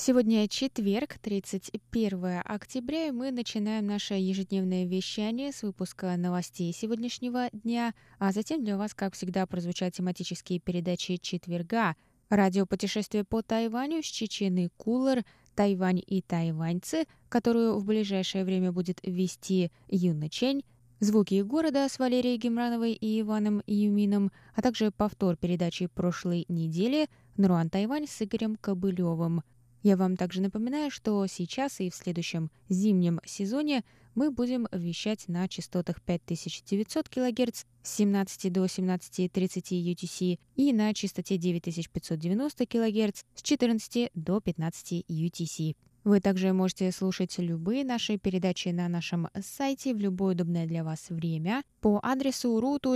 [0.00, 7.94] Сегодня четверг, 31 октября, и мы начинаем наше ежедневное вещание с выпуска новостей сегодняшнего дня,
[8.20, 11.96] а затем для вас, как всегда, прозвучат тематические передачи четверга,
[12.30, 15.24] радиопутешествие по Тайваню с Чечены Кулер,
[15.56, 20.62] Тайвань и тайваньцы, которую в ближайшее время будет вести Юна Чень,
[21.00, 27.68] Звуки города с Валерией Гемрановой и Иваном Юмином, а также повтор передачи прошлой недели «Нуруан
[27.68, 29.42] Тайвань» с Игорем Кобылевым.
[29.82, 33.84] Я вам также напоминаю, что сейчас и в следующем зимнем сезоне
[34.16, 41.38] мы будем вещать на частотах 5900 кГц с 17 до 17.30 UTC и на частоте
[41.38, 45.76] 9590 кГц с 14 до 15 UTC.
[46.02, 51.10] Вы также можете слушать любые наши передачи на нашем сайте в любое удобное для вас
[51.10, 52.94] время по адресу ru.rti.org.tw.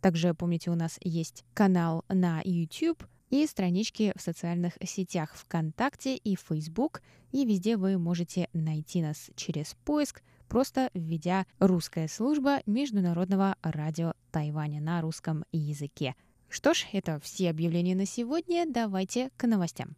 [0.00, 6.36] Также помните, у нас есть канал на YouTube– и странички в социальных сетях ВКонтакте и
[6.36, 7.02] Facebook.
[7.32, 14.82] И везде вы можете найти нас через поиск, просто введя «Русская служба Международного радио Тайваня»
[14.82, 16.14] на русском языке.
[16.50, 18.66] Что ж, это все объявления на сегодня.
[18.68, 19.96] Давайте к новостям.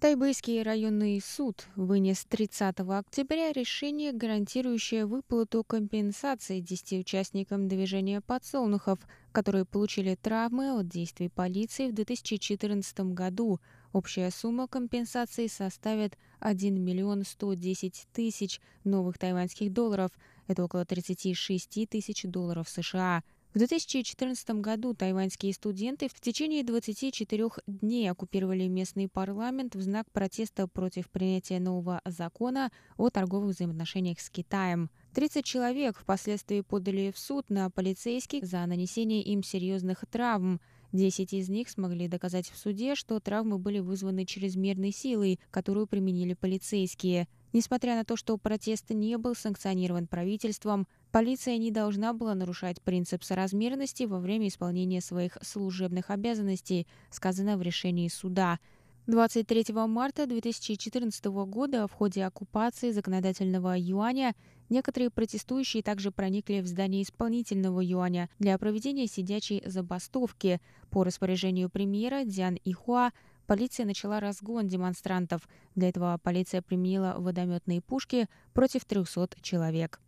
[0.00, 8.98] Тайбэйский районный суд вынес 30 октября решение, гарантирующее выплату компенсации 10 участникам движения подсолнухов,
[9.30, 13.60] которые получили травмы от действий полиции в 2014 году.
[13.92, 20.12] Общая сумма компенсации составит 1 миллион 110 тысяч новых тайваньских долларов.
[20.48, 23.22] Это около 36 тысяч долларов США.
[23.52, 30.68] В 2014 году тайваньские студенты в течение 24 дней оккупировали местный парламент в знак протеста
[30.68, 34.88] против принятия нового закона о торговых взаимоотношениях с Китаем.
[35.14, 40.60] 30 человек впоследствии подали в суд на полицейских за нанесение им серьезных травм.
[40.92, 46.34] Десять из них смогли доказать в суде, что травмы были вызваны чрезмерной силой, которую применили
[46.34, 47.26] полицейские.
[47.52, 53.24] Несмотря на то, что протест не был санкционирован правительством, полиция не должна была нарушать принцип
[53.24, 58.58] соразмерности во время исполнения своих служебных обязанностей, сказано в решении суда.
[59.06, 64.36] 23 марта 2014 года в ходе оккупации законодательного юаня
[64.68, 70.60] некоторые протестующие также проникли в здание исполнительного юаня для проведения сидячей забастовки.
[70.90, 73.10] По распоряжению премьера Дзян Ихуа
[73.50, 75.48] полиция начала разгон демонстрантов.
[75.74, 79.98] Для этого полиция применила водометные пушки против 300 человек.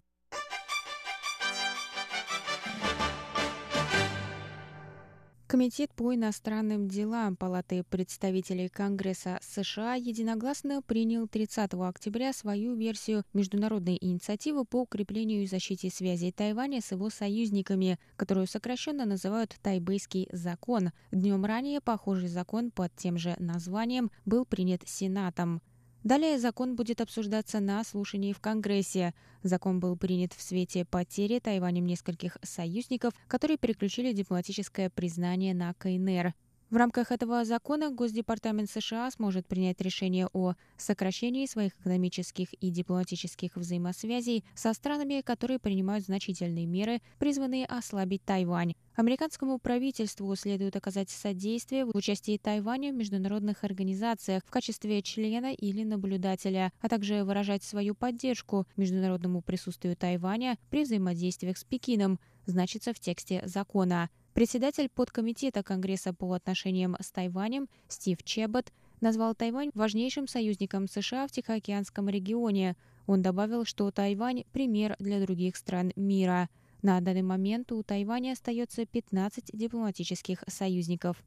[5.52, 13.98] Комитет по иностранным делам Палаты представителей Конгресса США единогласно принял 30 октября свою версию международной
[14.00, 20.90] инициативы по укреплению и защите связей Тайваня с его союзниками, которую сокращенно называют «Тайбэйский закон».
[21.10, 25.60] Днем ранее похожий закон под тем же названием был принят Сенатом.
[26.04, 29.14] Далее закон будет обсуждаться на слушании в Конгрессе.
[29.44, 36.34] Закон был принят в свете потери Тайванем нескольких союзников, которые переключили дипломатическое признание на КНР.
[36.72, 43.56] В рамках этого закона Госдепартамент США сможет принять решение о сокращении своих экономических и дипломатических
[43.56, 48.72] взаимосвязей со странами, которые принимают значительные меры, призванные ослабить Тайвань.
[48.94, 55.84] Американскому правительству следует оказать содействие в участии Тайваня в международных организациях в качестве члена или
[55.84, 62.98] наблюдателя, а также выражать свою поддержку международному присутствию Тайваня при взаимодействиях с Пекином, значится в
[62.98, 64.08] тексте закона.
[64.34, 71.32] Председатель подкомитета Конгресса по отношениям с Тайванем Стив Чебот назвал Тайвань важнейшим союзником США в
[71.32, 72.76] Тихоокеанском регионе.
[73.06, 76.48] Он добавил, что Тайвань– пример для других стран мира.
[76.80, 81.22] На данный момент у Тайваня остается 15 дипломатических союзников.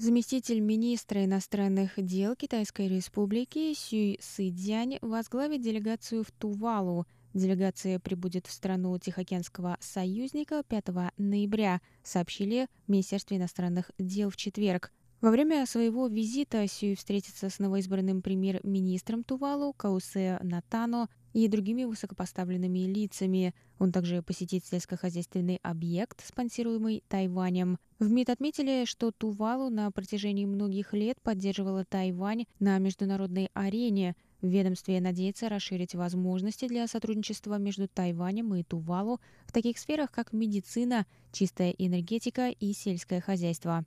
[0.00, 7.06] Заместитель министра иностранных дел Китайской республики Сюй Сыдзянь возглавит делегацию в Тувалу.
[7.34, 10.86] Делегация прибудет в страну Тихоокеанского союзника 5
[11.18, 14.90] ноября, сообщили в Министерстве иностранных дел в четверг.
[15.20, 22.80] Во время своего визита Сюй встретится с новоизбранным премьер-министром Тувалу Каусе Натано и другими высокопоставленными
[22.80, 23.54] лицами.
[23.78, 27.78] Он также посетит сельскохозяйственный объект, спонсируемый Тайванем.
[27.98, 34.16] В МИД отметили, что Тувалу на протяжении многих лет поддерживала Тайвань на международной арене.
[34.40, 40.32] В ведомстве надеется расширить возможности для сотрудничества между Тайванем и Тувалу в таких сферах, как
[40.32, 43.84] медицина, чистая энергетика и сельское хозяйство.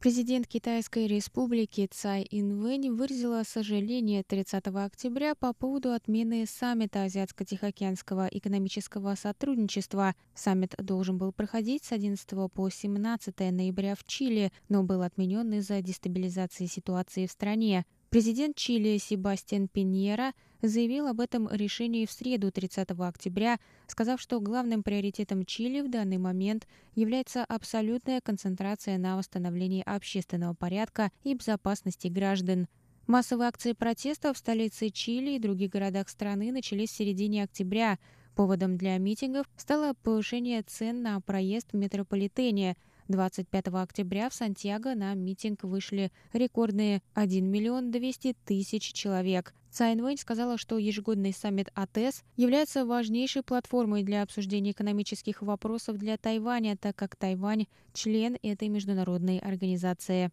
[0.00, 9.14] Президент Китайской республики Цай Инвэнь выразила сожаление 30 октября по поводу отмены саммита Азиатско-Тихоокеанского экономического
[9.14, 10.14] сотрудничества.
[10.34, 15.82] Саммит должен был проходить с 11 по 17 ноября в Чили, но был отменен из-за
[15.82, 17.84] дестабилизации ситуации в стране.
[18.08, 20.32] Президент Чили Себастьян Пиньера
[20.62, 26.18] заявил об этом решении в среду 30 октября, сказав, что главным приоритетом Чили в данный
[26.18, 32.66] момент является абсолютная концентрация на восстановлении общественного порядка и безопасности граждан.
[33.06, 37.98] Массовые акции протеста в столице Чили и других городах страны начались в середине октября.
[38.36, 42.76] Поводом для митингов стало повышение цен на проезд в метрополитене–
[43.10, 49.52] 25 октября в Сантьяго на митинг вышли рекордные 1 миллион 200 тысяч человек.
[49.70, 56.16] Цайн Вэнь сказала, что ежегодный саммит АТЭС является важнейшей платформой для обсуждения экономических вопросов для
[56.16, 60.30] Тайваня, так как Тайвань– член этой международной организации.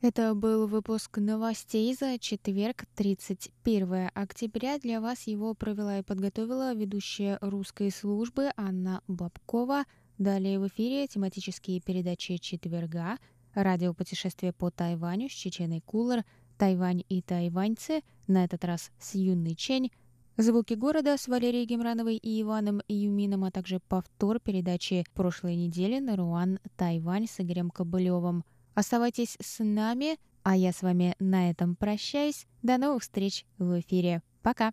[0.00, 4.78] Это был выпуск новостей за четверг, 31 октября.
[4.78, 9.84] Для вас его провела и подготовила ведущая русской службы Анна Бабкова.
[10.18, 13.18] Далее в эфире тематические передачи четверга,
[13.54, 16.24] радиопутешествие по Тайваню с Чеченой Кулер,
[16.58, 19.90] Тайвань и тайваньцы, на этот раз с Юной Чень,
[20.36, 26.14] Звуки города с Валерией Гемрановой и Иваном Юмином, а также повтор передачи прошлой недели на
[26.14, 28.44] Руан Тайвань с Игорем Кобылевым–
[28.78, 32.46] Оставайтесь с нами, а я с вами на этом прощаюсь.
[32.62, 34.22] До новых встреч в эфире.
[34.40, 34.72] Пока!